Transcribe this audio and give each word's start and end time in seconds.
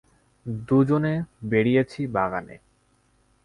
দুজনে 0.65 1.13
বেড়িয়েছি 1.43 2.01
বাগানে। 2.07 2.55